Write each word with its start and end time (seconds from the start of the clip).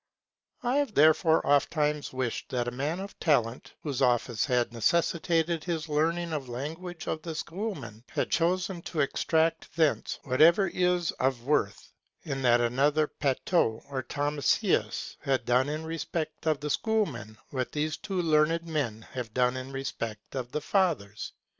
I 0.63 0.77
have 0.77 0.95
therefore 0.95 1.45
oft 1.45 1.69
times 1.69 2.11
wished 2.11 2.49
that 2.49 2.67
a 2.67 2.71
man 2.71 2.99
of 2.99 3.19
talent, 3.19 3.73
whose 3.83 4.01
office 4.01 4.45
had 4.45 4.73
necessitated 4.73 5.63
his 5.63 5.87
learning 5.87 6.31
the 6.31 6.39
language 6.39 7.05
of 7.05 7.21
the 7.21 7.35
Schoolmen, 7.35 8.03
had 8.09 8.31
chosen 8.31 8.81
to 8.81 8.99
extract 9.01 9.75
thence 9.75 10.17
whatever 10.23 10.67
is 10.69 11.11
of 11.19 11.43
worth, 11.43 11.91
and 12.25 12.43
that 12.43 12.61
another 12.61 13.05
Petau 13.07 13.81
or 13.87 14.01
Thomasius 14.01 15.17
had 15.19 15.45
done 15.45 15.69
in 15.69 15.83
respect 15.85 16.47
of 16.47 16.61
the 16.61 16.71
Schoolmen 16.71 17.37
what 17.51 17.71
these 17.71 17.95
two 17.95 18.19
learned 18.23 18.65
men 18.67 19.03
have 19.03 19.35
done 19.35 19.55
in 19.55 19.71
respect 19.71 20.33
of 20.35 20.51
the 20.51 20.61
Fathers. 20.61 21.33